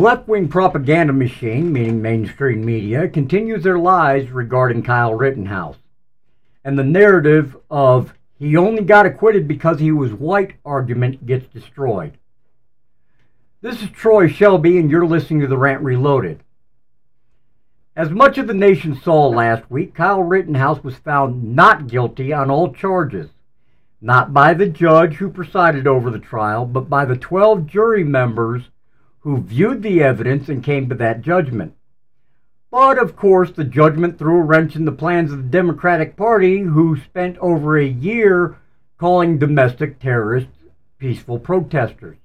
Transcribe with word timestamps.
Left 0.00 0.26
wing 0.26 0.48
propaganda 0.48 1.12
machine, 1.12 1.70
meaning 1.70 2.00
mainstream 2.00 2.64
media, 2.64 3.06
continues 3.06 3.62
their 3.62 3.78
lies 3.78 4.30
regarding 4.30 4.82
Kyle 4.82 5.14
Rittenhouse. 5.14 5.76
And 6.64 6.78
the 6.78 6.84
narrative 6.84 7.54
of 7.70 8.14
he 8.38 8.56
only 8.56 8.82
got 8.82 9.04
acquitted 9.04 9.46
because 9.46 9.78
he 9.78 9.92
was 9.92 10.14
white 10.14 10.54
argument 10.64 11.26
gets 11.26 11.46
destroyed. 11.52 12.16
This 13.60 13.82
is 13.82 13.90
Troy 13.90 14.26
Shelby, 14.26 14.78
and 14.78 14.90
you're 14.90 15.04
listening 15.04 15.40
to 15.40 15.46
The 15.46 15.58
Rant 15.58 15.82
Reloaded. 15.82 16.42
As 17.94 18.08
much 18.08 18.38
of 18.38 18.46
the 18.46 18.54
nation 18.54 18.98
saw 18.98 19.28
last 19.28 19.70
week, 19.70 19.94
Kyle 19.94 20.22
Rittenhouse 20.22 20.82
was 20.82 20.96
found 20.96 21.54
not 21.54 21.88
guilty 21.88 22.32
on 22.32 22.50
all 22.50 22.72
charges. 22.72 23.28
Not 24.00 24.32
by 24.32 24.54
the 24.54 24.66
judge 24.66 25.16
who 25.16 25.28
presided 25.28 25.86
over 25.86 26.10
the 26.10 26.18
trial, 26.18 26.64
but 26.64 26.88
by 26.88 27.04
the 27.04 27.16
12 27.16 27.66
jury 27.66 28.02
members 28.02 28.70
who 29.20 29.38
viewed 29.38 29.82
the 29.82 30.02
evidence 30.02 30.48
and 30.48 30.64
came 30.64 30.88
to 30.88 30.94
that 30.94 31.20
judgment. 31.20 31.74
But 32.70 32.98
of 32.98 33.16
course, 33.16 33.50
the 33.50 33.64
judgment 33.64 34.18
threw 34.18 34.38
a 34.38 34.42
wrench 34.42 34.76
in 34.76 34.84
the 34.84 34.92
plans 34.92 35.32
of 35.32 35.38
the 35.38 35.48
Democratic 35.48 36.16
Party, 36.16 36.60
who 36.60 36.96
spent 36.96 37.36
over 37.38 37.76
a 37.76 37.86
year 37.86 38.56
calling 38.98 39.38
domestic 39.38 39.98
terrorists 39.98 40.64
peaceful 40.98 41.38
protesters. 41.38 42.18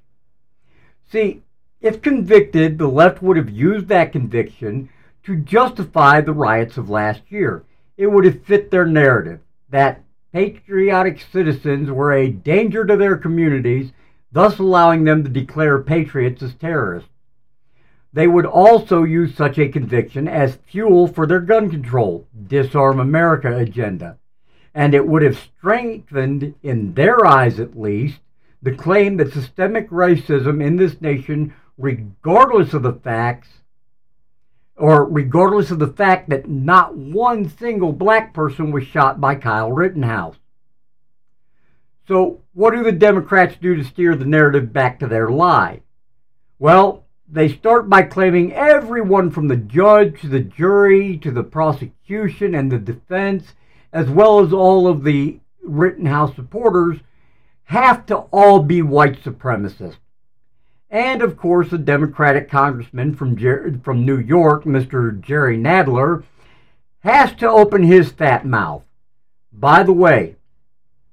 See, 1.11 1.41
if 1.81 2.01
convicted, 2.01 2.77
the 2.77 2.87
left 2.87 3.21
would 3.21 3.37
have 3.37 3.49
used 3.49 3.87
that 3.87 4.11
conviction 4.11 4.89
to 5.23 5.35
justify 5.35 6.21
the 6.21 6.33
riots 6.33 6.77
of 6.77 6.89
last 6.89 7.21
year. 7.29 7.63
It 7.97 8.07
would 8.07 8.25
have 8.25 8.43
fit 8.43 8.69
their 8.69 8.85
narrative 8.85 9.39
that 9.69 10.03
patriotic 10.31 11.21
citizens 11.31 11.89
were 11.89 12.13
a 12.13 12.29
danger 12.29 12.85
to 12.85 12.97
their 12.97 13.17
communities 13.17 13.91
thus 14.35 14.59
allowing 14.59 15.05
them 15.05 15.23
to 15.23 15.29
declare 15.29 15.79
patriots 15.79 16.43
as 16.43 16.53
terrorists. 16.55 17.09
They 18.11 18.27
would 18.27 18.45
also 18.45 19.03
use 19.03 19.33
such 19.33 19.57
a 19.57 19.69
conviction 19.69 20.27
as 20.27 20.59
fuel 20.67 21.07
for 21.07 21.25
their 21.25 21.39
gun 21.39 21.69
control, 21.69 22.27
disarm 22.47 22.99
America 22.99 23.55
agenda, 23.57 24.17
and 24.73 24.93
it 24.93 25.07
would 25.07 25.21
have 25.21 25.37
strengthened, 25.37 26.53
in 26.61 26.95
their 26.95 27.25
eyes 27.25 27.61
at 27.61 27.79
least, 27.79 28.19
the 28.61 28.75
claim 28.75 29.15
that 29.17 29.31
systemic 29.31 29.89
racism 29.89 30.61
in 30.61 30.75
this 30.75 30.99
nation, 30.99 31.53
regardless 31.77 32.73
of 32.73 32.83
the 32.83 32.91
facts, 32.91 33.47
or 34.75 35.05
regardless 35.05 35.71
of 35.71 35.79
the 35.79 35.87
fact 35.87 36.27
that 36.27 36.49
not 36.49 36.93
one 36.93 37.47
single 37.47 37.93
black 37.93 38.33
person 38.33 38.73
was 38.73 38.83
shot 38.85 39.21
by 39.21 39.35
Kyle 39.35 39.71
Rittenhouse. 39.71 40.35
So, 42.07 42.41
what 42.53 42.71
do 42.71 42.83
the 42.83 42.91
Democrats 42.91 43.55
do 43.59 43.75
to 43.75 43.83
steer 43.83 44.15
the 44.15 44.25
narrative 44.25 44.71
back 44.71 44.99
to 44.99 45.07
their 45.07 45.29
lie? 45.29 45.81
Well, 46.59 47.05
they 47.27 47.49
start 47.49 47.89
by 47.89 48.03
claiming 48.03 48.53
everyone 48.53 49.31
from 49.31 49.47
the 49.47 49.57
judge 49.57 50.21
to 50.21 50.27
the 50.27 50.39
jury 50.39 51.17
to 51.17 51.31
the 51.31 51.43
prosecution 51.43 52.53
and 52.53 52.71
the 52.71 52.77
defense, 52.77 53.53
as 53.91 54.09
well 54.09 54.39
as 54.39 54.53
all 54.53 54.87
of 54.87 55.03
the 55.03 55.39
Rittenhouse 55.63 56.35
supporters, 56.35 56.99
have 57.65 58.05
to 58.05 58.17
all 58.31 58.61
be 58.61 58.83
white 58.83 59.23
supremacists. 59.23 59.97
And 60.91 61.23
of 61.23 61.35
course, 61.35 61.71
the 61.71 61.79
Democratic 61.79 62.49
congressman 62.49 63.15
from, 63.15 63.35
Jer- 63.35 63.79
from 63.83 64.05
New 64.05 64.19
York, 64.19 64.63
Mr. 64.65 65.19
Jerry 65.19 65.57
Nadler, 65.57 66.23
has 66.99 67.33
to 67.35 67.49
open 67.49 67.83
his 67.83 68.11
fat 68.11 68.45
mouth. 68.45 68.83
By 69.51 69.81
the 69.81 69.93
way, 69.93 70.35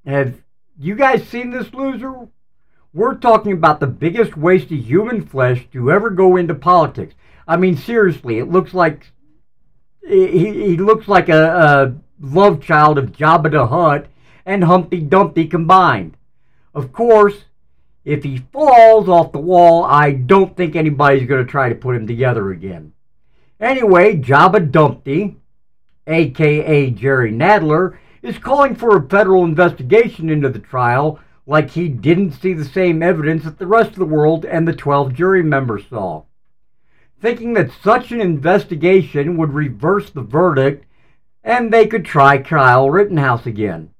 have 0.04 0.34
you 0.78 0.94
guys 0.94 1.26
seen 1.28 1.50
this 1.50 1.72
loser? 1.72 2.28
We're 2.94 3.14
talking 3.14 3.52
about 3.52 3.80
the 3.80 3.86
biggest 3.86 4.36
waste 4.36 4.70
of 4.70 4.78
human 4.78 5.26
flesh 5.26 5.66
to 5.72 5.90
ever 5.90 6.10
go 6.10 6.36
into 6.36 6.54
politics. 6.54 7.14
I 7.48 7.56
mean, 7.56 7.76
seriously, 7.76 8.38
it 8.38 8.50
looks 8.50 8.74
like 8.74 9.12
he, 10.06 10.68
he 10.68 10.76
looks 10.76 11.08
like 11.08 11.28
a, 11.28 11.46
a 11.46 11.94
love 12.20 12.62
child 12.62 12.98
of 12.98 13.12
Jabba 13.12 13.50
the 13.50 13.66
Hutt 13.66 14.06
and 14.44 14.64
Humpty 14.64 15.00
Dumpty 15.00 15.46
combined. 15.46 16.16
Of 16.74 16.92
course, 16.92 17.44
if 18.04 18.24
he 18.24 18.38
falls 18.52 19.08
off 19.08 19.32
the 19.32 19.38
wall, 19.38 19.84
I 19.84 20.12
don't 20.12 20.56
think 20.56 20.74
anybody's 20.74 21.28
going 21.28 21.44
to 21.44 21.50
try 21.50 21.68
to 21.68 21.74
put 21.74 21.96
him 21.96 22.06
together 22.06 22.50
again. 22.50 22.92
Anyway, 23.60 24.16
Jabba 24.16 24.70
Dumpty, 24.70 25.36
aka 26.06 26.90
Jerry 26.90 27.32
Nadler, 27.32 27.96
is 28.22 28.38
calling 28.38 28.74
for 28.74 28.96
a 28.96 29.08
federal 29.08 29.44
investigation 29.44 30.30
into 30.30 30.48
the 30.48 30.58
trial 30.58 31.18
like 31.46 31.70
he 31.70 31.88
didn't 31.88 32.32
see 32.32 32.52
the 32.52 32.64
same 32.64 33.02
evidence 33.02 33.44
that 33.44 33.58
the 33.58 33.66
rest 33.66 33.90
of 33.90 33.96
the 33.96 34.04
world 34.04 34.44
and 34.44 34.66
the 34.66 34.72
12 34.72 35.12
jury 35.12 35.42
members 35.42 35.82
saw. 35.90 36.22
Thinking 37.20 37.54
that 37.54 37.70
such 37.82 38.12
an 38.12 38.20
investigation 38.20 39.36
would 39.36 39.52
reverse 39.52 40.10
the 40.10 40.22
verdict 40.22 40.86
and 41.44 41.72
they 41.72 41.86
could 41.86 42.04
try 42.04 42.38
Kyle 42.38 42.88
Rittenhouse 42.88 43.46
again. 43.46 43.90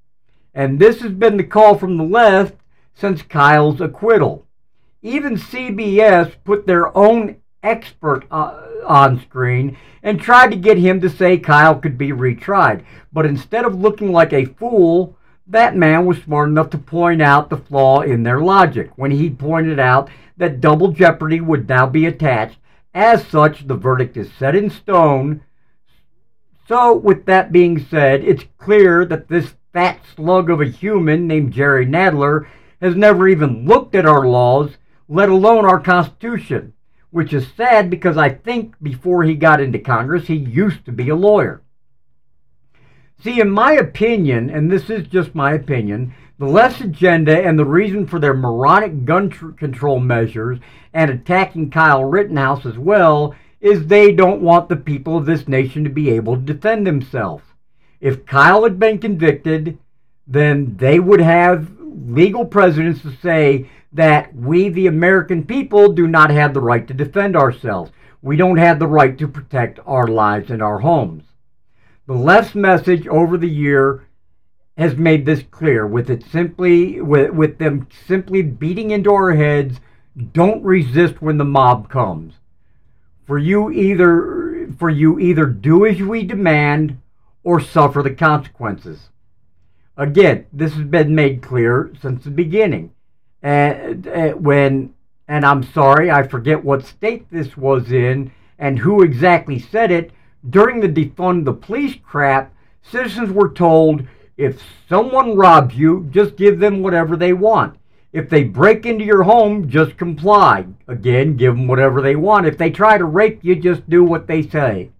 And 0.55 0.79
this 0.79 1.01
has 1.01 1.13
been 1.13 1.37
the 1.37 1.45
call 1.45 1.77
from 1.77 1.97
the 1.97 2.05
left 2.05 2.55
since 2.95 3.23
Kyle's 3.23 3.81
acquittal. 3.81 4.47
Even 5.03 5.37
CBS 5.37 6.35
put 6.45 6.67
their 6.67 6.97
own 6.97 7.37
expert 7.63 8.25
uh, 8.31 8.61
on 8.83 9.21
screen 9.21 9.77
and 10.03 10.21
tried 10.21 10.51
to 10.51 10.57
get 10.57 10.79
him 10.79 11.01
to 11.01 11.09
say 11.09 11.39
Kyle 11.39 11.77
could 11.77 11.97
be 11.97 12.11
retried. 12.11 12.85
But 13.13 13.27
instead 13.27 13.65
of 13.65 13.81
looking 13.81 14.13
like 14.13 14.33
a 14.33 14.47
fool, 14.47 15.17
that 15.47 15.77
man 15.77 16.07
was 16.07 16.19
smart 16.19 16.49
enough 16.49 16.71
to 16.71 16.79
point 16.79 17.23
out 17.23 17.51
the 17.51 17.57
flaw 17.57 18.01
in 18.01 18.23
their 18.23 18.41
logic 18.41 18.91
when 18.97 19.11
he 19.11 19.31
pointed 19.31 19.79
out 19.79 20.11
that 20.37 20.61
double 20.61 20.93
jeopardy 20.93 21.41
would 21.41 21.69
now 21.69 21.87
be 21.87 22.07
attached. 22.07 22.59
As 22.95 23.27
such, 23.27 23.67
the 23.67 23.75
verdict 23.75 24.17
is 24.17 24.33
set 24.33 24.55
in 24.55 24.71
stone. 24.71 25.43
So, 26.69 26.95
with 26.95 27.27
that 27.27 27.53
being 27.53 27.79
said, 27.79 28.25
it's 28.25 28.45
clear 28.59 29.05
that 29.07 29.29
this 29.29 29.55
fat 29.73 30.01
slug 30.15 30.51
of 30.51 30.61
a 30.61 30.67
human 30.67 31.27
named 31.27 31.53
Jerry 31.53 31.87
Nadler 31.87 32.47
has 32.81 32.95
never 32.95 33.29
even 33.29 33.67
looked 33.67 33.95
at 33.95 34.07
our 34.07 34.27
laws, 34.27 34.77
let 35.09 35.29
alone 35.29 35.65
our 35.65 35.81
Constitution 35.81 36.75
which 37.13 37.33
is 37.33 37.47
sad 37.57 37.89
because 37.89 38.17
I 38.17 38.31
think 38.31 38.75
before 38.83 39.23
he 39.23 39.35
got 39.35 39.61
into 39.61 39.79
Congress, 39.79 40.27
he 40.27 40.35
used 40.35 40.85
to 40.87 40.93
be 40.93 41.11
a 41.11 41.15
lawyer. 41.15 41.63
See, 43.23 43.41
in 43.41 43.51
my 43.51 43.75
opinion, 43.75 44.51
and 44.51 44.71
this 44.71 44.91
is 44.91 45.07
just 45.07 45.35
my 45.35 45.53
opinion, 45.53 46.15
the 46.39 46.47
less 46.47 46.81
agenda 46.81 47.41
and 47.41 47.57
the 47.57 47.65
reason 47.65 48.07
for 48.07 48.19
their 48.19 48.35
moronic 48.35 49.05
gun 49.05 49.29
tr- 49.29 49.51
control 49.51 50.01
measures 50.01 50.59
and 50.93 51.11
attacking 51.11 51.71
Kyle 51.71 52.05
Rittenhouse 52.05 52.67
as 52.67 52.79
well 52.79 53.35
is 53.61 53.87
they 53.87 54.11
don't 54.11 54.43
want 54.43 54.69
the 54.69 54.77
people 54.77 55.17
of 55.17 55.27
this 55.27 55.47
nation 55.47 55.85
to 55.85 55.91
be 55.91 56.11
able 56.11 56.35
to 56.35 56.43
defend 56.43 56.85
themselves. 56.85 57.45
If 58.01 58.27
Kyle 58.27 58.65
had 58.65 58.81
been 58.81 58.99
convicted, 58.99 59.79
then 60.27 60.77
they 60.79 60.99
would 60.99 61.21
have 61.21 61.69
legal 61.95 62.45
precedents 62.45 63.03
to 63.03 63.17
say 63.23 63.69
that 63.93 64.35
we, 64.35 64.69
the 64.69 64.87
American 64.87 65.45
people, 65.45 65.93
do 65.93 66.07
not 66.07 66.31
have 66.31 66.55
the 66.55 66.61
right 66.61 66.87
to 66.89 66.95
defend 66.95 67.37
ourselves. 67.37 67.93
We 68.23 68.37
don't 68.37 68.59
have 68.59 68.79
the 68.79 68.87
right 68.87 69.19
to 69.19 69.29
protect 69.29 69.81
our 69.85 70.07
lives 70.07 70.51
and 70.51 70.63
our 70.63 70.79
homes. 70.79 71.25
The 72.07 72.15
left's 72.15 72.55
message 72.55 73.07
over 73.07 73.37
the 73.37 73.49
year 73.49 74.07
has 74.77 74.97
made 74.97 75.27
this 75.27 75.43
clear 75.51 75.87
with 75.87 76.09
it 76.09 76.25
simply 76.25 77.01
with, 77.01 77.31
with 77.31 77.59
them 77.59 77.87
simply 78.07 78.43
beating 78.43 78.91
into 78.91 79.13
our 79.13 79.35
heads 79.35 79.81
don't 80.33 80.63
resist 80.63 81.21
when 81.21 81.39
the 81.39 81.45
mob 81.45 81.89
comes 81.89 82.35
for 83.27 83.39
you 83.39 83.71
either 83.71 84.69
for 84.79 84.91
you 84.91 85.19
either 85.19 85.47
do 85.47 85.87
as 85.87 86.01
we 86.01 86.23
demand 86.23 87.01
or 87.45 87.61
suffer 87.61 88.03
the 88.03 88.15
consequences 88.15 89.11
again 89.97 90.47
this 90.53 90.73
has 90.73 90.85
been 90.85 91.15
made 91.15 91.43
clear 91.43 91.93
since 92.01 92.25
the 92.25 92.31
beginning 92.31 92.93
and 93.43 94.07
uh, 94.07 94.31
when 94.31 94.95
and 95.29 95.47
I'm 95.47 95.63
sorry, 95.63 96.11
I 96.11 96.25
forget 96.25 96.65
what 96.65 96.85
state 96.85 97.27
this 97.31 97.57
was 97.57 97.91
in 97.91 98.33
and 98.59 98.79
who 98.79 99.03
exactly 99.03 99.59
said 99.59 99.91
it. 99.91 100.11
During 100.49 100.81
the 100.81 100.89
defund 100.89 101.45
the 101.45 101.53
police 101.53 101.97
crap, 102.03 102.55
citizens 102.83 103.31
were 103.31 103.51
told 103.51 104.07
if 104.37 104.63
someone 104.89 105.37
robs 105.37 105.75
you, 105.75 106.09
just 106.11 106.37
give 106.37 106.59
them 106.59 106.83
whatever 106.83 107.17
they 107.17 107.33
want. 107.33 107.79
If 108.13 108.29
they 108.29 108.45
break 108.45 108.85
into 108.85 109.05
your 109.05 109.23
home, 109.23 109.71
just 109.71 109.97
comply. 109.97 110.67
Again, 110.87 111.37
give 111.37 111.57
them 111.57 111.67
whatever 111.67 112.03
they 112.03 112.17
want. 112.17 112.47
If 112.47 112.59
they 112.59 112.71
try 112.71 112.99
to 112.99 113.05
rape 113.05 113.41
you, 113.43 113.57
just 113.57 113.89
do 113.89 114.05
what 114.05 114.27
they 114.27 114.43
say. 114.43 114.91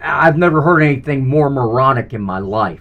I've 0.00 0.38
never 0.38 0.62
heard 0.62 0.80
anything 0.80 1.28
more 1.28 1.50
moronic 1.50 2.14
in 2.14 2.22
my 2.22 2.38
life. 2.38 2.80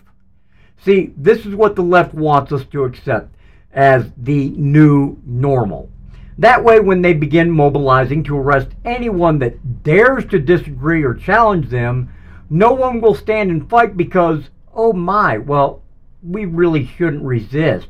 See, 0.84 1.14
this 1.16 1.46
is 1.46 1.56
what 1.56 1.76
the 1.76 1.82
left 1.82 2.14
wants 2.14 2.52
us 2.52 2.66
to 2.66 2.84
accept 2.84 3.34
as 3.74 4.12
the 4.18 4.50
new 4.50 5.18
normal. 5.26 5.90
That 6.38 6.64
way, 6.64 6.80
when 6.80 7.02
they 7.02 7.14
begin 7.14 7.50
mobilizing 7.52 8.24
to 8.26 8.38
arrest 8.38 8.70
anyone 8.84 9.40
that 9.40 9.84
dares 9.84 10.26
to 10.26 10.40
disagree 10.40 11.04
or 11.04 11.14
challenge 11.14 11.70
them, 11.70 12.10
no 12.50 12.74
one 12.74 13.02
will 13.02 13.16
stand 13.16 13.50
and 13.52 13.70
fight 13.70 13.96
because, 13.96 14.50
oh 14.74 14.94
my, 14.94 15.38
well, 15.38 15.82
we 16.22 16.46
really 16.46 16.86
shouldn't 16.86 17.24
resist. 17.24 17.88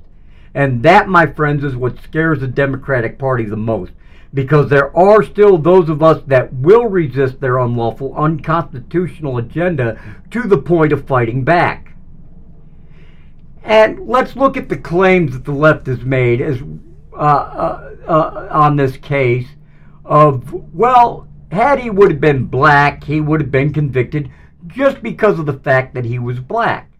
And 0.53 0.83
that, 0.83 1.07
my 1.07 1.25
friends, 1.25 1.63
is 1.63 1.75
what 1.75 2.01
scares 2.01 2.41
the 2.41 2.47
Democratic 2.47 3.17
Party 3.17 3.45
the 3.45 3.57
most. 3.57 3.91
because 4.33 4.69
there 4.69 4.95
are 4.97 5.21
still 5.21 5.57
those 5.57 5.89
of 5.89 6.01
us 6.01 6.21
that 6.27 6.51
will 6.53 6.87
resist 6.87 7.39
their 7.39 7.59
unlawful, 7.59 8.15
unconstitutional 8.15 9.37
agenda 9.37 9.99
to 10.31 10.43
the 10.43 10.57
point 10.57 10.91
of 10.91 11.05
fighting 11.07 11.43
back. 11.43 11.92
And 13.63 14.07
let's 14.07 14.35
look 14.35 14.57
at 14.57 14.69
the 14.69 14.77
claims 14.77 15.33
that 15.33 15.45
the 15.45 15.53
left 15.53 15.87
has 15.87 16.01
made 16.01 16.41
as 16.41 16.61
uh, 17.13 17.15
uh, 17.15 17.95
uh, 18.07 18.47
on 18.51 18.75
this 18.75 18.97
case 18.97 19.47
of 20.03 20.51
well, 20.73 21.27
had 21.51 21.79
he 21.79 21.89
would 21.89 22.11
have 22.11 22.19
been 22.19 22.45
black, 22.45 23.03
he 23.03 23.21
would 23.21 23.39
have 23.39 23.51
been 23.51 23.71
convicted 23.71 24.29
just 24.67 25.01
because 25.01 25.39
of 25.39 25.45
the 25.45 25.59
fact 25.59 25.93
that 25.93 26.05
he 26.05 26.19
was 26.19 26.39
black. 26.39 26.91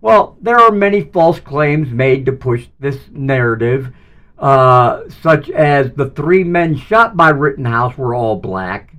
Well, 0.00 0.36
there 0.40 0.58
are 0.58 0.70
many 0.70 1.02
false 1.02 1.40
claims 1.40 1.90
made 1.90 2.24
to 2.26 2.32
push 2.32 2.66
this 2.78 2.98
narrative, 3.12 3.92
uh, 4.38 5.08
such 5.22 5.50
as 5.50 5.92
the 5.92 6.10
three 6.10 6.44
men 6.44 6.76
shot 6.76 7.16
by 7.16 7.30
Rittenhouse 7.30 7.96
were 7.96 8.14
all 8.14 8.36
black. 8.36 8.94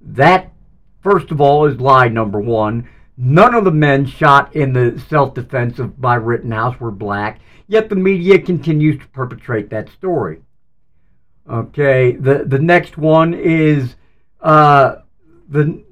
That, 0.00 0.52
first 1.02 1.30
of 1.30 1.40
all, 1.40 1.66
is 1.66 1.80
lie 1.80 2.08
number 2.08 2.40
one. 2.40 2.88
None 3.22 3.54
of 3.54 3.64
the 3.64 3.70
men 3.70 4.06
shot 4.06 4.56
in 4.56 4.72
the 4.72 4.98
self 5.10 5.34
defense 5.34 5.78
of 5.78 6.00
by 6.00 6.14
Rittenhouse 6.14 6.80
were 6.80 6.90
black, 6.90 7.40
yet 7.68 7.90
the 7.90 7.94
media 7.94 8.40
continues 8.40 8.98
to 8.98 9.08
perpetrate 9.08 9.68
that 9.68 9.90
story. 9.90 10.40
Okay, 11.46 12.12
the, 12.12 12.44
the 12.46 12.58
next 12.58 12.96
one 12.96 13.34
is 13.34 13.96
uh, 14.40 14.96
the 15.50 15.84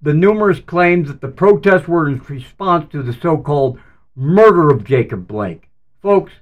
the 0.00 0.14
numerous 0.14 0.60
claims 0.60 1.08
that 1.08 1.20
the 1.20 1.26
protests 1.26 1.88
were 1.88 2.08
in 2.08 2.20
response 2.20 2.88
to 2.92 3.02
the 3.02 3.14
so-called 3.14 3.80
murder 4.14 4.70
of 4.70 4.84
Jacob 4.84 5.26
Blake. 5.26 5.68
Folks, 6.00 6.34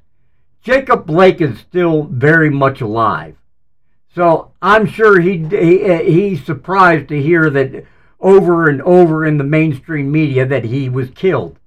Jacob 0.61 1.07
Blake 1.07 1.41
is 1.41 1.59
still 1.59 2.03
very 2.03 2.51
much 2.51 2.83
alive. 2.83 3.35
So 4.15 4.53
I'm 4.61 4.85
sure 4.85 5.21
he, 5.21 5.39
he 5.49 6.05
he's 6.05 6.45
surprised 6.45 7.09
to 7.09 7.23
hear 7.23 7.49
that 7.49 7.87
over 8.21 8.69
and 8.69 8.83
over 8.83 9.25
in 9.25 9.39
the 9.39 9.45
mainstream 9.45 10.11
media 10.11 10.45
that 10.47 10.65
he 10.65 10.89
was 10.89 11.11
killed. 11.11 11.59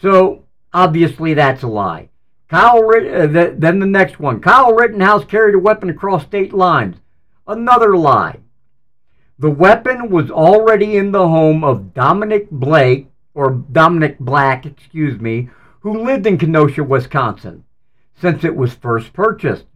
So 0.00 0.44
obviously 0.72 1.34
that's 1.34 1.62
a 1.62 1.68
lie. 1.68 2.10
Kyle, 2.48 2.78
uh, 2.78 3.26
then 3.26 3.78
the 3.80 3.86
next 3.86 4.20
one. 4.20 4.40
Kyle 4.40 4.72
Rittenhouse 4.72 5.24
carried 5.24 5.54
a 5.54 5.58
weapon 5.58 5.90
across 5.90 6.24
state 6.24 6.52
lines. 6.52 6.96
Another 7.46 7.96
lie. 7.96 8.40
The 9.38 9.50
weapon 9.50 10.10
was 10.10 10.30
already 10.30 10.96
in 10.96 11.12
the 11.12 11.28
home 11.28 11.62
of 11.64 11.92
Dominic 11.92 12.50
Blake, 12.50 13.08
or 13.34 13.50
Dominic 13.50 14.18
Black, 14.18 14.64
excuse 14.64 15.20
me, 15.20 15.50
who 15.80 16.04
lived 16.04 16.26
in 16.26 16.38
Kenosha, 16.38 16.82
Wisconsin, 16.82 17.64
since 18.14 18.44
it 18.44 18.56
was 18.56 18.74
first 18.74 19.12
purchased. 19.12 19.66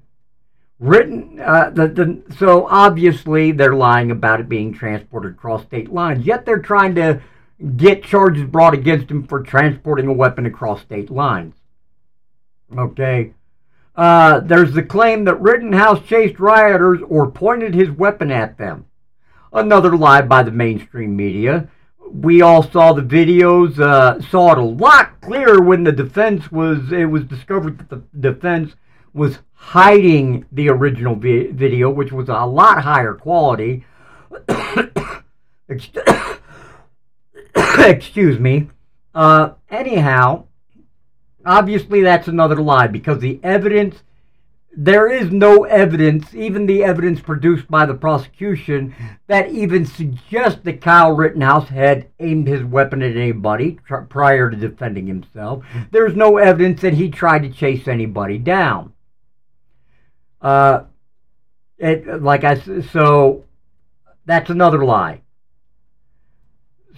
Written, 0.80 1.38
uh, 1.38 1.68
the, 1.68 1.88
the, 1.88 2.34
so 2.38 2.66
obviously 2.66 3.52
they're 3.52 3.74
lying 3.74 4.10
about 4.10 4.40
it 4.40 4.48
being 4.48 4.72
transported 4.72 5.32
across 5.32 5.62
state 5.64 5.92
lines, 5.92 6.24
yet 6.24 6.46
they're 6.46 6.58
trying 6.58 6.94
to 6.94 7.20
get 7.76 8.02
charges 8.02 8.44
brought 8.44 8.72
against 8.72 9.10
him 9.10 9.26
for 9.26 9.42
transporting 9.42 10.06
a 10.06 10.12
weapon 10.12 10.46
across 10.46 10.80
state 10.80 11.10
lines. 11.10 11.54
Okay. 12.76 13.34
Uh, 13.94 14.40
there's 14.40 14.72
the 14.72 14.82
claim 14.82 15.24
that 15.24 15.40
Rittenhouse 15.40 16.06
chased 16.06 16.40
rioters 16.40 17.00
or 17.06 17.30
pointed 17.30 17.74
his 17.74 17.90
weapon 17.90 18.30
at 18.30 18.56
them. 18.56 18.86
Another 19.52 19.94
lie 19.94 20.22
by 20.22 20.42
the 20.42 20.50
mainstream 20.50 21.14
media. 21.14 21.68
We 22.10 22.40
all 22.40 22.62
saw 22.62 22.94
the 22.94 23.02
videos, 23.02 23.78
uh, 23.78 24.22
saw 24.22 24.52
it 24.52 24.58
a 24.58 24.62
lot 24.62 25.20
clearer 25.20 25.60
when 25.60 25.84
the 25.84 25.92
defense 25.92 26.50
was, 26.50 26.90
it 26.90 27.04
was 27.04 27.24
discovered 27.24 27.78
that 27.78 27.90
the 27.90 28.02
defense 28.18 28.74
was 29.12 29.38
hiding 29.52 30.46
the 30.52 30.68
original 30.68 31.14
vi- 31.14 31.50
video, 31.52 31.90
which 31.90 32.12
was 32.12 32.28
a 32.28 32.44
lot 32.46 32.82
higher 32.82 33.14
quality. 33.14 33.84
Excuse 37.54 38.38
me. 38.38 38.68
Uh, 39.14 39.50
anyhow, 39.70 40.44
obviously 41.44 42.02
that's 42.02 42.28
another 42.28 42.60
lie 42.60 42.86
because 42.86 43.20
the 43.20 43.40
evidence 43.42 44.02
there 44.76 45.10
is 45.10 45.32
no 45.32 45.64
evidence, 45.64 46.32
even 46.32 46.66
the 46.66 46.84
evidence 46.84 47.20
produced 47.20 47.68
by 47.68 47.86
the 47.86 47.94
prosecution, 47.94 48.94
that 49.26 49.50
even 49.50 49.84
suggests 49.84 50.60
that 50.62 50.80
Kyle 50.80 51.12
Rittenhouse 51.12 51.68
had 51.68 52.08
aimed 52.20 52.46
his 52.46 52.62
weapon 52.62 53.02
at 53.02 53.16
anybody 53.16 53.78
tr- 53.84 53.96
prior 53.96 54.48
to 54.48 54.56
defending 54.56 55.08
himself. 55.08 55.64
There's 55.90 56.14
no 56.14 56.36
evidence 56.36 56.82
that 56.82 56.94
he 56.94 57.10
tried 57.10 57.42
to 57.42 57.50
chase 57.50 57.88
anybody 57.88 58.38
down. 58.38 58.92
Uh, 60.40 60.84
it, 61.78 62.22
like 62.22 62.44
I 62.44 62.60
so 62.92 63.44
that's 64.26 64.50
another 64.50 64.84
lie. 64.84 65.22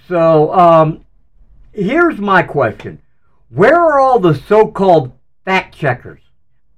So 0.09 0.53
um, 0.53 1.05
here's 1.73 2.19
my 2.19 2.43
question: 2.43 3.01
Where 3.49 3.81
are 3.81 4.01
all 4.01 4.19
the 4.19 4.35
so-called 4.35 5.13
fact 5.45 5.75
checkers? 5.77 6.21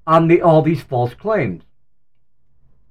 on 0.07 0.29
the, 0.29 0.43
all 0.43 0.63
these 0.63 0.83
false 0.83 1.15
claims. 1.15 1.63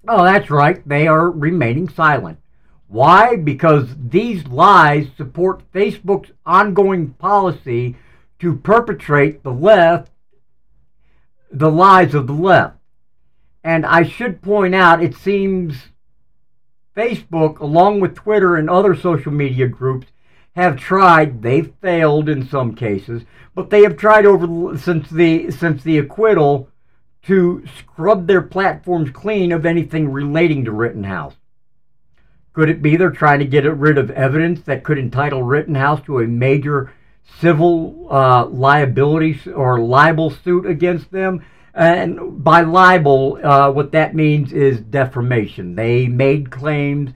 Oh, 0.07 0.23
that's 0.23 0.49
right. 0.49 0.87
They 0.87 1.07
are 1.07 1.29
remaining 1.29 1.87
silent. 1.87 2.39
Why? 2.87 3.35
Because 3.37 3.95
these 3.97 4.45
lies 4.47 5.07
support 5.17 5.71
Facebook's 5.71 6.31
ongoing 6.45 7.13
policy 7.13 7.95
to 8.39 8.55
perpetrate 8.55 9.43
the 9.43 9.53
left, 9.53 10.11
the 11.51 11.71
lies 11.71 12.13
of 12.13 12.27
the 12.27 12.33
left. 12.33 12.77
And 13.63 13.85
I 13.85 14.03
should 14.03 14.41
point 14.41 14.75
out, 14.75 15.03
it 15.03 15.15
seems 15.15 15.75
Facebook, 16.95 17.59
along 17.59 17.99
with 17.99 18.15
Twitter 18.15 18.55
and 18.55 18.69
other 18.69 18.95
social 18.95 19.31
media 19.31 19.67
groups, 19.67 20.07
have 20.55 20.77
tried. 20.77 21.41
They've 21.41 21.73
failed 21.81 22.29
in 22.29 22.47
some 22.47 22.75
cases, 22.75 23.23
but 23.55 23.69
they 23.69 23.81
have 23.81 23.97
tried 23.97 24.25
over 24.25 24.77
since 24.77 25.09
the 25.09 25.49
since 25.51 25.83
the 25.83 25.97
acquittal 25.97 26.69
to 27.23 27.63
scrub 27.77 28.27
their 28.27 28.41
platforms 28.41 29.09
clean 29.09 29.51
of 29.51 29.65
anything 29.65 30.11
relating 30.11 30.65
to 30.65 30.71
Rittenhouse. 30.71 31.35
Could 32.51 32.69
it 32.69 32.81
be 32.81 32.97
they're 32.97 33.09
trying 33.09 33.39
to 33.39 33.45
get 33.45 33.65
rid 33.65 33.97
of 33.97 34.11
evidence 34.11 34.61
that 34.61 34.83
could 34.83 34.99
entitle 34.99 35.41
Rittenhouse 35.41 36.03
to 36.03 36.19
a 36.19 36.27
major 36.27 36.93
civil 37.39 38.07
uh, 38.11 38.45
liability 38.45 39.39
or 39.51 39.79
libel 39.79 40.29
suit 40.29 40.67
against 40.67 41.11
them? 41.11 41.43
And 41.73 42.43
by 42.43 42.61
libel, 42.61 43.39
uh, 43.43 43.71
what 43.71 43.91
that 43.93 44.15
means 44.15 44.53
is 44.53 44.79
defamation. 44.79 45.75
They 45.75 46.07
made 46.07 46.51
claims 46.51 47.11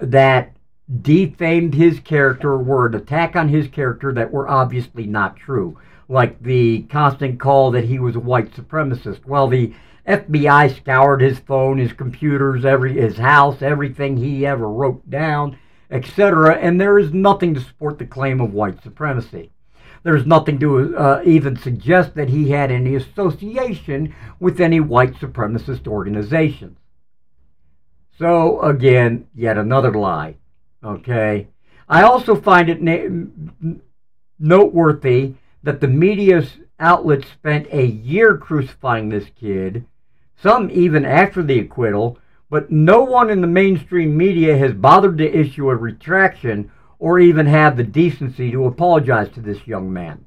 that 0.00 0.56
defamed 1.02 1.74
his 1.74 2.00
character, 2.00 2.56
were 2.56 2.86
an 2.86 2.94
attack 2.94 3.34
on 3.34 3.48
his 3.48 3.68
character 3.68 4.12
that 4.12 4.32
were 4.32 4.48
obviously 4.48 5.06
not 5.06 5.36
true 5.36 5.76
like 6.08 6.42
the 6.42 6.82
constant 6.84 7.38
call 7.38 7.70
that 7.70 7.84
he 7.84 7.98
was 7.98 8.16
a 8.16 8.20
white 8.20 8.52
supremacist. 8.52 9.26
Well, 9.26 9.48
the 9.48 9.74
FBI 10.06 10.74
scoured 10.74 11.20
his 11.20 11.38
phone, 11.38 11.78
his 11.78 11.92
computers, 11.92 12.64
every 12.64 12.94
his 12.94 13.18
house, 13.18 13.60
everything 13.60 14.16
he 14.16 14.46
ever 14.46 14.68
wrote 14.68 15.08
down, 15.10 15.58
etc. 15.90 16.56
And 16.56 16.80
there 16.80 16.98
is 16.98 17.12
nothing 17.12 17.54
to 17.54 17.60
support 17.60 17.98
the 17.98 18.06
claim 18.06 18.40
of 18.40 18.54
white 18.54 18.82
supremacy. 18.82 19.50
There's 20.02 20.26
nothing 20.26 20.58
to 20.60 20.96
uh, 20.96 21.22
even 21.24 21.56
suggest 21.56 22.14
that 22.14 22.28
he 22.28 22.50
had 22.50 22.70
any 22.70 22.94
association 22.94 24.14
with 24.40 24.60
any 24.60 24.80
white 24.80 25.14
supremacist 25.14 25.86
organizations. 25.86 26.78
So 28.18 28.60
again, 28.62 29.28
yet 29.34 29.58
another 29.58 29.92
lie. 29.92 30.36
Okay. 30.82 31.48
I 31.88 32.02
also 32.02 32.36
find 32.36 32.68
it 32.68 32.82
na- 32.82 33.76
noteworthy 34.38 35.34
that 35.62 35.80
the 35.80 35.88
media 35.88 36.46
outlets 36.78 37.28
spent 37.28 37.66
a 37.72 37.84
year 37.84 38.36
crucifying 38.36 39.08
this 39.08 39.26
kid, 39.38 39.84
some 40.40 40.70
even 40.70 41.04
after 41.04 41.42
the 41.42 41.58
acquittal, 41.58 42.18
but 42.50 42.70
no 42.70 43.02
one 43.02 43.30
in 43.30 43.40
the 43.40 43.46
mainstream 43.46 44.16
media 44.16 44.56
has 44.56 44.72
bothered 44.72 45.18
to 45.18 45.38
issue 45.38 45.68
a 45.68 45.76
retraction 45.76 46.70
or 46.98 47.20
even 47.20 47.46
have 47.46 47.76
the 47.76 47.84
decency 47.84 48.50
to 48.50 48.66
apologize 48.66 49.28
to 49.30 49.40
this 49.40 49.66
young 49.66 49.92
man. 49.92 50.24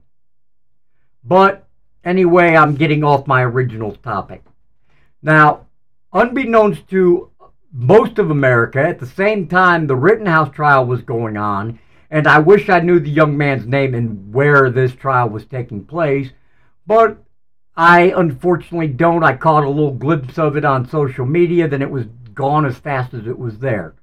But 1.23 1.67
anyway, 2.03 2.55
I'm 2.55 2.75
getting 2.75 3.03
off 3.03 3.27
my 3.27 3.43
original 3.43 3.95
topic. 3.95 4.43
Now, 5.21 5.67
unbeknownst 6.13 6.87
to 6.89 7.29
most 7.73 8.19
of 8.19 8.31
America, 8.31 8.79
at 8.79 8.99
the 8.99 9.05
same 9.05 9.47
time 9.47 9.87
the 9.87 9.95
Rittenhouse 9.95 10.53
trial 10.53 10.85
was 10.85 11.01
going 11.01 11.37
on, 11.37 11.79
and 12.09 12.27
I 12.27 12.39
wish 12.39 12.69
I 12.69 12.79
knew 12.79 12.99
the 12.99 13.09
young 13.09 13.37
man's 13.37 13.65
name 13.65 13.93
and 13.93 14.33
where 14.33 14.69
this 14.69 14.93
trial 14.93 15.29
was 15.29 15.45
taking 15.45 15.85
place, 15.85 16.31
but 16.85 17.17
I 17.75 18.13
unfortunately 18.15 18.89
don't. 18.89 19.23
I 19.23 19.35
caught 19.35 19.63
a 19.63 19.69
little 19.69 19.93
glimpse 19.93 20.37
of 20.37 20.57
it 20.57 20.65
on 20.65 20.89
social 20.89 21.25
media, 21.25 21.67
then 21.67 21.81
it 21.81 21.89
was 21.89 22.05
gone 22.33 22.65
as 22.65 22.77
fast 22.77 23.13
as 23.13 23.27
it 23.27 23.37
was 23.37 23.59
there. 23.59 23.95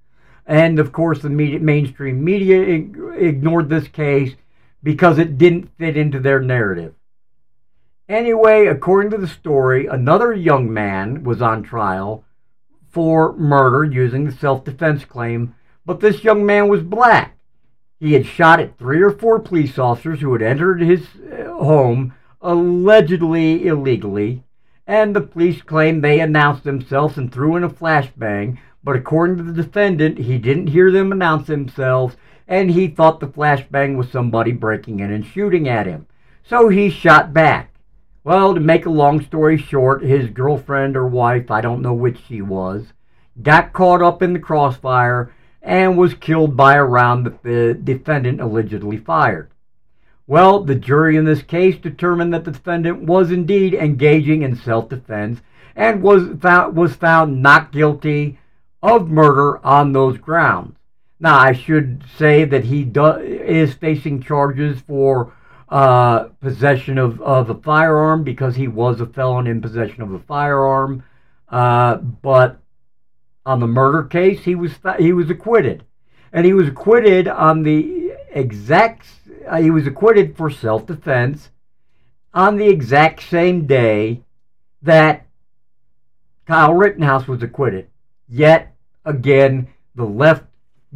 And 0.48 0.78
of 0.78 0.92
course, 0.92 1.20
the 1.20 1.28
media, 1.28 1.60
mainstream 1.60 2.24
media 2.24 2.60
ignored 2.62 3.68
this 3.68 3.86
case 3.86 4.34
because 4.82 5.18
it 5.18 5.36
didn't 5.36 5.76
fit 5.76 5.94
into 5.94 6.18
their 6.18 6.40
narrative. 6.40 6.94
Anyway, 8.08 8.66
according 8.66 9.10
to 9.10 9.18
the 9.18 9.28
story, 9.28 9.86
another 9.86 10.32
young 10.32 10.72
man 10.72 11.22
was 11.22 11.42
on 11.42 11.62
trial 11.62 12.24
for 12.88 13.34
murder 13.34 13.84
using 13.84 14.24
the 14.24 14.32
self 14.32 14.64
defense 14.64 15.04
claim, 15.04 15.54
but 15.84 16.00
this 16.00 16.24
young 16.24 16.46
man 16.46 16.68
was 16.68 16.82
black. 16.82 17.36
He 18.00 18.14
had 18.14 18.24
shot 18.24 18.58
at 18.58 18.78
three 18.78 19.02
or 19.02 19.10
four 19.10 19.40
police 19.40 19.78
officers 19.78 20.20
who 20.20 20.32
had 20.32 20.40
entered 20.40 20.80
his 20.80 21.06
uh, 21.16 21.52
home 21.62 22.14
allegedly 22.40 23.66
illegally, 23.66 24.44
and 24.86 25.14
the 25.14 25.20
police 25.20 25.60
claimed 25.60 26.02
they 26.02 26.20
announced 26.20 26.64
themselves 26.64 27.18
and 27.18 27.30
threw 27.30 27.56
in 27.56 27.64
a 27.64 27.68
flashbang, 27.68 28.56
but 28.82 28.96
according 28.96 29.36
to 29.36 29.42
the 29.42 29.62
defendant, 29.62 30.18
he 30.18 30.38
didn't 30.38 30.68
hear 30.68 30.90
them 30.90 31.12
announce 31.12 31.46
themselves, 31.46 32.16
and 32.46 32.70
he 32.70 32.88
thought 32.88 33.20
the 33.20 33.26
flashbang 33.26 33.96
was 33.96 34.10
somebody 34.10 34.52
breaking 34.52 35.00
in 35.00 35.12
and 35.12 35.26
shooting 35.26 35.68
at 35.68 35.86
him. 35.86 36.06
So 36.44 36.68
he 36.68 36.88
shot 36.88 37.34
back. 37.34 37.74
Well, 38.24 38.54
to 38.54 38.60
make 38.60 38.86
a 38.86 38.90
long 38.90 39.22
story 39.22 39.56
short, 39.56 40.02
his 40.02 40.30
girlfriend 40.30 40.96
or 40.96 41.06
wife, 41.06 41.50
I 41.50 41.60
don't 41.60 41.82
know 41.82 41.94
which 41.94 42.18
she 42.26 42.42
was, 42.42 42.92
got 43.42 43.72
caught 43.72 44.02
up 44.02 44.22
in 44.22 44.32
the 44.32 44.38
crossfire 44.38 45.32
and 45.62 45.96
was 45.96 46.14
killed 46.14 46.56
by 46.56 46.74
a 46.76 46.84
round 46.84 47.26
that 47.26 47.42
the 47.42 47.74
defendant 47.74 48.40
allegedly 48.40 48.96
fired. 48.96 49.50
Well, 50.26 50.62
the 50.62 50.74
jury 50.74 51.16
in 51.16 51.24
this 51.24 51.42
case 51.42 51.76
determined 51.78 52.34
that 52.34 52.44
the 52.44 52.50
defendant 52.50 53.04
was 53.04 53.30
indeed 53.30 53.74
engaging 53.74 54.42
in 54.42 54.56
self-defense 54.56 55.40
and 55.74 56.02
was 56.02 56.38
found, 56.40 56.76
was 56.76 56.94
found 56.94 57.42
not 57.42 57.72
guilty 57.72 58.38
of 58.82 59.08
murder 59.08 59.64
on 59.64 59.92
those 59.92 60.18
grounds. 60.18 60.76
Now, 61.20 61.38
I 61.38 61.52
should 61.52 62.04
say 62.16 62.44
that 62.44 62.64
he 62.64 62.84
do, 62.84 63.16
is 63.16 63.74
facing 63.74 64.22
charges 64.22 64.80
for 64.80 65.32
uh, 65.68 66.24
possession 66.40 66.96
of, 66.96 67.20
of 67.20 67.50
a 67.50 67.54
firearm 67.54 68.22
because 68.22 68.56
he 68.56 68.68
was 68.68 69.00
a 69.00 69.06
felon 69.06 69.46
in 69.46 69.60
possession 69.60 70.02
of 70.02 70.12
a 70.12 70.20
firearm. 70.20 71.02
Uh, 71.48 71.96
but 71.96 72.58
on 73.44 73.60
the 73.60 73.66
murder 73.66 74.04
case, 74.04 74.44
he 74.44 74.54
was 74.54 74.72
he 74.98 75.12
was 75.12 75.30
acquitted, 75.30 75.84
and 76.32 76.44
he 76.46 76.52
was 76.52 76.68
acquitted 76.68 77.26
on 77.26 77.62
the 77.62 78.12
exact 78.30 79.06
uh, 79.48 79.60
he 79.60 79.70
was 79.70 79.86
acquitted 79.86 80.36
for 80.36 80.50
self 80.50 80.86
defense 80.86 81.50
on 82.34 82.56
the 82.56 82.68
exact 82.68 83.22
same 83.22 83.66
day 83.66 84.22
that 84.82 85.26
Kyle 86.46 86.74
Rittenhouse 86.74 87.26
was 87.26 87.42
acquitted. 87.42 87.88
Yet 88.28 88.74
again, 89.04 89.68
the 89.94 90.04
left 90.04 90.44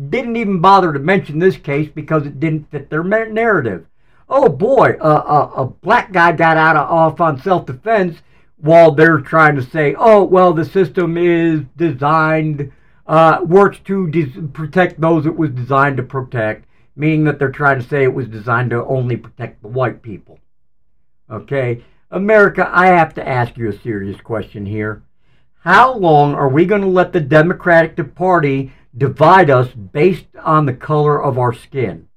didn't 0.08 0.36
even 0.36 0.60
bother 0.60 0.92
to 0.92 0.98
mention 0.98 1.38
this 1.38 1.56
case 1.56 1.88
because 1.88 2.26
it 2.26 2.40
didn't 2.40 2.70
fit 2.70 2.90
their 2.90 3.04
narrative. 3.04 3.86
Oh 4.28 4.48
boy, 4.48 4.96
a 5.00 5.64
black 5.64 6.12
guy 6.12 6.32
got 6.32 6.56
out 6.56 6.76
of, 6.76 6.90
off 6.90 7.20
on 7.20 7.40
self 7.40 7.66
defense 7.66 8.18
while 8.56 8.92
they're 8.92 9.18
trying 9.18 9.56
to 9.56 9.62
say, 9.62 9.94
oh, 9.98 10.22
well, 10.22 10.52
the 10.52 10.64
system 10.64 11.18
is 11.18 11.62
designed, 11.76 12.72
uh, 13.06 13.40
works 13.44 13.78
to 13.84 14.08
des- 14.08 14.40
protect 14.52 15.00
those 15.00 15.26
it 15.26 15.36
was 15.36 15.50
designed 15.50 15.96
to 15.96 16.02
protect 16.02 16.64
meaning 16.96 17.24
that 17.24 17.38
they're 17.38 17.50
trying 17.50 17.80
to 17.80 17.88
say 17.88 18.02
it 18.02 18.14
was 18.14 18.28
designed 18.28 18.70
to 18.70 18.84
only 18.84 19.16
protect 19.16 19.62
the 19.62 19.68
white 19.68 20.02
people. 20.02 20.38
Okay? 21.30 21.82
America, 22.10 22.68
I 22.72 22.88
have 22.88 23.14
to 23.14 23.26
ask 23.26 23.56
you 23.56 23.70
a 23.70 23.78
serious 23.80 24.20
question 24.20 24.66
here. 24.66 25.02
How 25.64 25.94
long 25.94 26.34
are 26.34 26.48
we 26.48 26.66
going 26.66 26.82
to 26.82 26.88
let 26.88 27.12
the 27.12 27.20
Democratic 27.20 28.14
Party 28.14 28.72
divide 28.96 29.48
us 29.48 29.68
based 29.72 30.26
on 30.42 30.66
the 30.66 30.74
color 30.74 31.22
of 31.22 31.38
our 31.38 31.52
skin? 31.52 32.08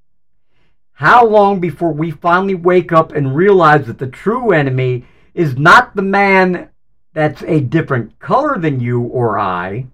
How 0.94 1.26
long 1.26 1.60
before 1.60 1.92
we 1.94 2.12
finally 2.12 2.56
wake 2.56 2.92
up 2.92 3.12
and 3.12 3.36
realize 3.36 3.86
that 3.86 4.00
the 4.00 4.08
true 4.08 4.52
enemy 4.52 5.06
is 5.34 5.58
not 5.58 5.96
the 5.96 6.02
man 6.02 6.70
that's 7.14 7.44
a 7.44 7.60
different 7.60 8.18
color 8.20 8.58
than 8.58 8.80
you 8.80 9.02
or 9.02 9.38
I, 9.38 9.88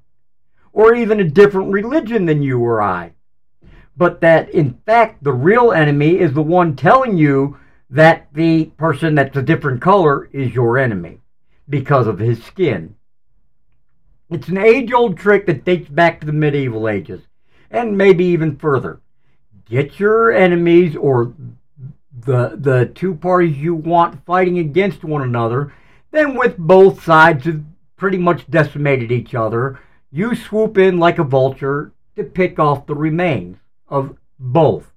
or 0.72 0.96
even 0.96 1.20
a 1.20 1.26
different 1.26 1.72
religion 1.72 2.26
than 2.26 2.42
you 2.42 2.60
or 2.60 2.82
I? 2.82 3.14
but 3.98 4.22
that 4.22 4.50
in 4.50 4.74
fact 4.86 5.24
the 5.24 5.34
real 5.34 5.72
enemy 5.72 6.18
is 6.18 6.34
the 6.34 6.42
one 6.42 6.76
telling 6.76 7.18
you 7.18 7.58
that 7.90 8.28
the 8.34 8.66
person 8.78 9.16
that's 9.16 9.38
a 9.38 9.42
different 9.42 9.82
color 9.82 10.30
is 10.32 10.56
your 10.56 10.78
enemy 10.78 11.20
because 11.70 12.08
of 12.08 12.18
his 12.18 12.44
skin. 12.44 12.96
It's 14.32 14.48
an 14.48 14.58
age 14.58 14.94
old 14.94 15.18
trick 15.18 15.46
that 15.48 15.66
dates 15.66 15.90
back 15.90 16.22
to 16.22 16.26
the 16.26 16.32
medieval 16.32 16.88
ages 16.88 17.22
and 17.70 17.98
maybe 17.98 18.24
even 18.24 18.56
further. 18.56 19.02
Get 19.66 20.00
your 20.00 20.32
enemies 20.32 20.96
or 20.96 21.34
the 22.18 22.56
the 22.58 22.92
two 22.96 23.16
parties 23.16 23.58
you 23.58 23.76
want 23.76 24.26
fighting 24.26 24.58
against 24.58 25.04
one 25.04 25.22
another, 25.22 25.74
then 26.12 26.36
with 26.36 26.58
both 26.58 27.04
sides 27.04 27.46
pretty 27.98 28.18
much 28.18 28.50
decimated 28.50 29.12
each 29.12 29.36
other, 29.36 29.80
you 30.12 30.34
swoop 30.34 30.78
in 30.78 30.98
like 30.98 31.20
a 31.20 31.24
vulture 31.26 31.92
to 32.16 32.24
pick 32.24 32.58
off 32.58 32.86
the 32.86 32.96
remains 32.96 33.58
of 33.90 34.16
both. 34.40 34.94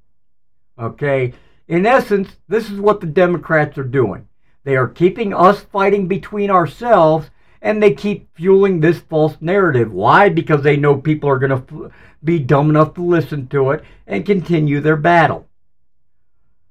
Okay? 0.79 1.33
In 1.67 1.87
essence, 1.87 2.37
this 2.47 2.71
is 2.71 2.79
what 2.79 3.01
the 3.01 3.07
Democrats 3.07 3.79
are 3.79 3.85
doing. 3.85 4.29
They 4.63 4.77
are 4.77 4.89
keeping 4.89 5.35
us 5.35 5.61
fighting 5.61 6.07
between 6.07 6.51
ourselves 6.51 7.31
and 7.65 7.83
they 7.83 7.95
keep 7.95 8.29
fueling 8.37 8.79
this 8.79 9.01
false 9.01 9.39
narrative. 9.41 9.91
Why? 9.91 10.29
Because 10.29 10.63
they 10.63 10.77
know 10.77 10.97
people 10.97 11.31
are 11.31 11.39
going 11.39 11.67
to 11.67 11.91
be 12.23 12.39
dumb 12.39 12.69
enough 12.69 12.93
to 12.95 13.03
listen 13.03 13.49
to 13.49 13.71
it 13.71 13.83
and 14.07 14.27
continue 14.27 14.81
their 14.81 14.99
battle. 14.99 15.49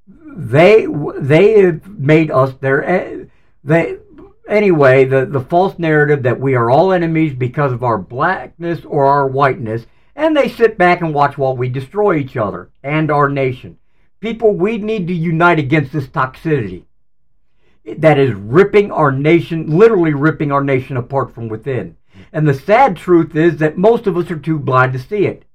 They 0.08 0.88
they 1.20 1.62
have 1.62 1.88
made 1.88 2.32
us 2.32 2.54
their 2.62 2.84
eh, 2.84 3.26
they 3.64 3.98
anyway 4.48 5.06
the 5.06 5.26
the 5.26 5.42
false 5.42 5.78
narrative 5.78 6.24
that 6.24 6.40
we 6.40 6.56
are 6.56 6.72
all 6.72 6.92
enemies 6.92 7.34
because 7.34 7.72
of 7.72 7.84
our 7.84 8.00
blackness 8.00 8.84
or 8.86 9.06
our 9.06 9.28
whiteness 9.28 9.86
and 10.16 10.36
they 10.36 10.50
sit 10.50 10.78
back 10.78 11.02
and 11.02 11.14
watch 11.14 11.38
while 11.38 11.56
we 11.56 11.70
destroy 11.70 12.18
each 12.18 12.36
other 12.36 12.70
and 12.84 13.12
our 13.12 13.30
nation. 13.30 13.78
People, 14.20 14.54
we 14.54 14.78
need 14.78 15.08
to 15.08 15.14
unite 15.14 15.60
against 15.60 15.94
this 15.94 16.08
toxicity 16.08 16.86
that 17.86 18.18
is 18.18 18.34
ripping 18.34 18.92
our 18.92 19.12
nation, 19.12 19.78
literally 19.78 20.14
ripping 20.14 20.52
our 20.52 20.64
nation 20.64 20.98
apart 20.98 21.34
from 21.34 21.50
within. 21.50 21.98
And 22.32 22.48
the 22.48 22.54
sad 22.54 22.96
truth 22.96 23.36
is 23.36 23.58
that 23.58 23.78
most 23.78 24.08
of 24.08 24.18
us 24.18 24.32
are 24.32 24.40
too 24.40 24.60
blind 24.60 24.94
to 24.94 25.00
see 25.00 25.26
it. 25.26 25.46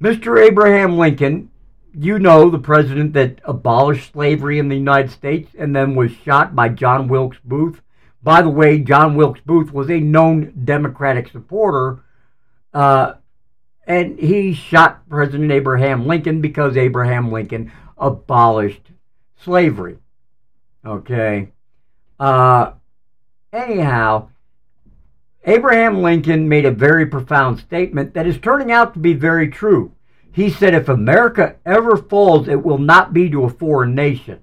Mr. 0.00 0.44
Abraham 0.44 0.98
Lincoln, 0.98 1.50
you 1.94 2.18
know, 2.18 2.48
the 2.50 2.58
president 2.58 3.12
that 3.12 3.40
abolished 3.44 4.12
slavery 4.12 4.58
in 4.58 4.68
the 4.68 4.76
United 4.76 5.10
States 5.10 5.54
and 5.58 5.76
then 5.76 5.94
was 5.94 6.10
shot 6.10 6.54
by 6.56 6.68
John 6.68 7.06
Wilkes 7.08 7.38
Booth. 7.44 7.82
By 8.22 8.42
the 8.42 8.48
way, 8.48 8.78
John 8.78 9.14
Wilkes 9.14 9.40
Booth 9.44 9.72
was 9.72 9.90
a 9.90 10.00
known 10.00 10.52
Democratic 10.64 11.28
supporter. 11.28 12.02
Uh, 12.72 13.14
and 13.86 14.18
he 14.18 14.54
shot 14.54 15.08
President 15.08 15.50
Abraham 15.50 16.06
Lincoln 16.06 16.40
because 16.40 16.76
Abraham 16.76 17.30
Lincoln 17.30 17.72
abolished 17.98 18.90
slavery. 19.36 19.98
Okay. 20.84 21.52
Uh, 22.18 22.72
anyhow, 23.52 24.28
Abraham 25.44 26.02
Lincoln 26.02 26.48
made 26.48 26.64
a 26.64 26.70
very 26.70 27.06
profound 27.06 27.58
statement 27.58 28.14
that 28.14 28.26
is 28.26 28.38
turning 28.38 28.72
out 28.72 28.94
to 28.94 29.00
be 29.00 29.14
very 29.14 29.48
true. 29.48 29.92
He 30.32 30.50
said, 30.50 30.74
If 30.74 30.88
America 30.88 31.56
ever 31.66 31.96
falls, 31.96 32.48
it 32.48 32.64
will 32.64 32.78
not 32.78 33.12
be 33.12 33.28
to 33.30 33.44
a 33.44 33.50
foreign 33.50 33.94
nation. 33.94 34.40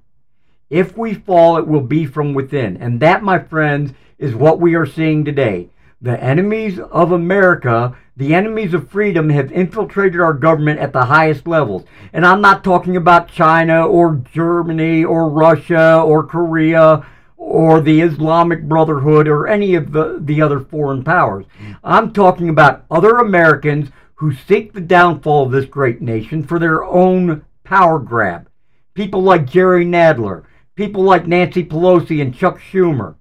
If 0.70 0.98
we 0.98 1.14
fall, 1.14 1.58
it 1.58 1.68
will 1.68 1.82
be 1.82 2.06
from 2.06 2.34
within. 2.34 2.78
And 2.78 3.00
that, 3.00 3.24
my 3.24 3.40
friends, 3.40 3.94
is 4.18 4.36
what 4.36 4.60
we 4.60 4.76
are 4.76 4.86
seeing 4.86 5.26
today. 5.26 5.70
The 6.02 6.22
enemies 6.24 6.80
of 6.80 7.12
America, 7.12 7.94
the 8.16 8.34
enemies 8.34 8.74
of 8.74 8.90
freedom, 8.90 9.30
have 9.32 9.52
infiltrated 9.52 10.22
our 10.22 10.34
government 10.34 10.80
at 10.80 10.94
the 10.94 11.06
highest 11.06 11.46
levels. 11.46 11.84
And 12.14 12.26
I'm 12.26 12.40
not 12.40 12.64
talking 12.64 12.96
about 12.96 13.28
China 13.28 13.86
or 13.86 14.24
Germany 14.32 15.04
or 15.04 15.30
Russia 15.30 16.02
or 16.02 16.24
Korea 16.24 17.06
or 17.36 17.82
the 17.82 18.00
Islamic 18.00 18.64
Brotherhood 18.64 19.28
or 19.28 19.48
any 19.48 19.76
of 19.76 19.92
the, 19.92 20.20
the 20.22 20.42
other 20.42 20.62
foreign 20.62 21.04
powers. 21.04 21.46
I'm 21.84 22.14
talking 22.14 22.48
about 22.48 22.86
other 22.90 23.18
Americans 23.18 23.90
who 24.16 24.34
seek 24.34 24.72
the 24.72 24.82
downfall 24.82 25.48
of 25.48 25.52
this 25.52 25.66
great 25.66 26.02
nation 26.02 26.44
for 26.44 26.60
their 26.60 26.84
own 26.84 27.44
power 27.66 28.00
grab. 28.00 28.50
People 28.94 29.22
like 29.22 29.46
Jerry 29.46 29.86
Nadler, 29.86 30.44
people 30.76 31.04
like 31.04 31.28
Nancy 31.28 31.64
Pelosi 31.64 32.22
and 32.22 32.34
Chuck 32.34 32.58
Schumer. 32.60 33.16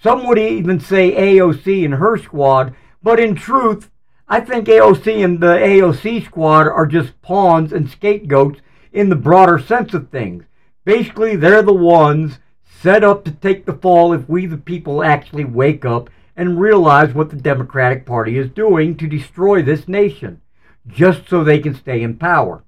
Some 0.00 0.26
would 0.26 0.38
even 0.38 0.78
say 0.78 1.12
AOC 1.12 1.84
and 1.84 1.94
her 1.94 2.16
squad, 2.16 2.74
but 3.02 3.18
in 3.18 3.34
truth, 3.34 3.90
I 4.28 4.40
think 4.40 4.68
AOC 4.68 5.24
and 5.24 5.40
the 5.40 5.56
AOC 5.56 6.24
squad 6.24 6.68
are 6.68 6.86
just 6.86 7.20
pawns 7.22 7.72
and 7.72 7.88
scapegoats 7.88 8.60
in 8.92 9.08
the 9.08 9.16
broader 9.16 9.58
sense 9.58 9.94
of 9.94 10.10
things. 10.10 10.44
Basically, 10.84 11.34
they're 11.34 11.62
the 11.62 11.72
ones 11.72 12.38
set 12.62 13.02
up 13.02 13.24
to 13.24 13.30
take 13.30 13.66
the 13.66 13.72
fall 13.72 14.12
if 14.12 14.28
we, 14.28 14.46
the 14.46 14.56
people, 14.56 15.02
actually 15.02 15.44
wake 15.44 15.84
up 15.84 16.10
and 16.36 16.60
realize 16.60 17.12
what 17.12 17.30
the 17.30 17.36
Democratic 17.36 18.06
Party 18.06 18.38
is 18.38 18.50
doing 18.50 18.96
to 18.96 19.08
destroy 19.08 19.62
this 19.62 19.88
nation, 19.88 20.40
just 20.86 21.28
so 21.28 21.42
they 21.42 21.58
can 21.58 21.74
stay 21.74 22.02
in 22.02 22.16
power. 22.16 22.62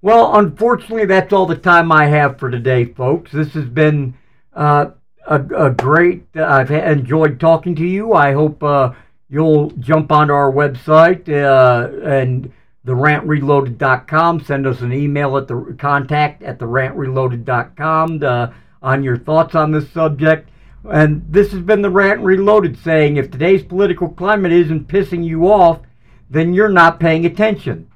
Well, 0.00 0.36
unfortunately, 0.36 1.04
that's 1.04 1.32
all 1.32 1.46
the 1.46 1.56
time 1.56 1.92
I 1.92 2.06
have 2.06 2.38
for 2.38 2.50
today, 2.50 2.86
folks. 2.86 3.30
This 3.30 3.52
has 3.52 3.66
been 3.66 4.14
uh, 4.54 4.86
a, 5.26 5.66
a 5.66 5.70
great. 5.70 6.24
Uh, 6.36 6.44
I've 6.44 6.70
enjoyed 6.70 7.40
talking 7.40 7.74
to 7.76 7.86
you. 7.86 8.12
I 8.12 8.32
hope 8.32 8.62
uh, 8.62 8.92
you'll 9.28 9.70
jump 9.72 10.12
onto 10.12 10.32
our 10.32 10.52
website 10.52 11.28
uh, 11.28 12.06
and 12.06 12.52
the 12.84 12.92
rantreloaded.com. 12.92 14.44
Send 14.44 14.66
us 14.66 14.80
an 14.80 14.92
email 14.92 15.36
at 15.36 15.48
the 15.48 15.76
contact 15.78 16.42
at 16.42 16.58
the 16.58 16.66
rantreloaded.com 16.66 18.20
to, 18.20 18.54
on 18.82 19.04
your 19.04 19.16
thoughts 19.16 19.54
on 19.54 19.72
this 19.72 19.90
subject. 19.90 20.48
And 20.84 21.24
this 21.28 21.52
has 21.52 21.60
been 21.60 21.82
the 21.82 21.90
Rant 21.90 22.20
Reloaded 22.22 22.76
saying 22.76 23.16
if 23.16 23.30
today's 23.30 23.62
political 23.62 24.08
climate 24.08 24.52
isn't 24.52 24.88
pissing 24.88 25.24
you 25.24 25.50
off, 25.50 25.80
then 26.28 26.54
you're 26.54 26.68
not 26.68 26.98
paying 26.98 27.24
attention. 27.24 27.88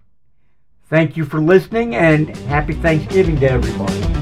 Thank 0.89 1.17
you 1.17 1.25
for 1.25 1.41
listening 1.41 1.97
and 1.97 2.37
happy 2.37 2.75
Thanksgiving 2.75 3.41
to 3.41 3.51
everybody. 3.51 4.16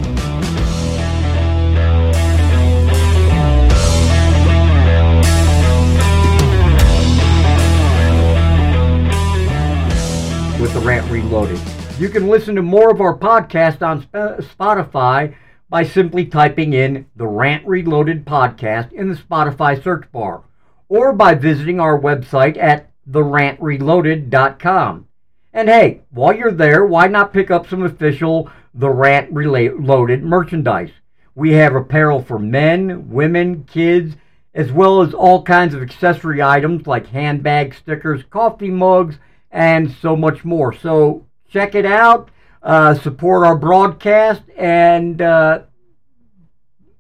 With 10.65 10.73
the 10.73 10.81
Rant 10.81 11.11
Reloaded. 11.11 11.61
You 11.99 12.09
can 12.09 12.27
listen 12.27 12.55
to 12.55 12.63
more 12.63 12.91
of 12.91 13.03
our 13.03 13.15
podcast 13.15 13.87
on 13.87 14.09
uh, 14.15 14.41
Spotify 14.41 15.35
by 15.69 15.83
simply 15.83 16.25
typing 16.25 16.73
in 16.73 17.05
the 17.17 17.27
Rant 17.27 17.67
Reloaded 17.67 18.25
podcast 18.25 18.91
in 18.91 19.11
the 19.11 19.15
Spotify 19.15 19.83
search 19.85 20.11
bar 20.11 20.43
or 20.89 21.13
by 21.13 21.35
visiting 21.35 21.81
our 21.81 22.01
website 22.01 22.57
at 22.57 22.91
therantreloaded.com. 23.11 25.07
And 25.53 25.69
hey, 25.69 26.01
while 26.09 26.35
you're 26.35 26.51
there, 26.51 26.87
why 26.87 27.09
not 27.09 27.35
pick 27.35 27.51
up 27.51 27.69
some 27.69 27.83
official 27.83 28.51
The 28.73 28.89
Rant 28.89 29.31
Reloaded 29.35 30.23
merchandise? 30.23 30.93
We 31.35 31.53
have 31.53 31.75
apparel 31.75 32.23
for 32.23 32.39
men, 32.39 33.11
women, 33.11 33.65
kids, 33.65 34.17
as 34.55 34.73
well 34.73 35.03
as 35.03 35.13
all 35.13 35.43
kinds 35.43 35.75
of 35.75 35.83
accessory 35.83 36.41
items 36.41 36.87
like 36.87 37.09
handbags, 37.09 37.77
stickers, 37.77 38.23
coffee 38.31 38.71
mugs, 38.71 39.19
and 39.55 39.95
so 40.03 40.17
much 40.17 40.45
more. 40.45 40.73
So 40.75 41.25
check 41.49 41.77
it 41.77 41.87
out, 41.87 42.29
uh, 42.63 42.95
support 42.95 43.47
our 43.47 43.57
broadcast, 43.57 44.43
and 44.59 45.23
uh, 45.23 45.63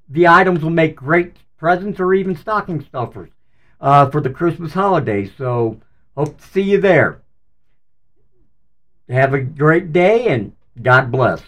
the 0.09 0.29
items 0.29 0.63
will 0.63 0.71
make 0.71 0.95
great 0.95 1.37
presents 1.59 1.99
or 1.99 2.15
even 2.15 2.37
stocking 2.37 2.81
stuffers 2.81 3.31
uh, 3.81 4.09
for 4.09 4.21
the 4.21 4.31
Christmas 4.31 4.73
holidays. 4.73 5.33
So 5.37 5.81
hope 6.17 6.39
to 6.41 6.47
see 6.47 6.63
you 6.63 6.81
there. 6.81 7.21
Have 9.09 9.35
a 9.35 9.41
great 9.41 9.93
day 9.93 10.29
and 10.29 10.53
God 10.81 11.11
bless. 11.11 11.43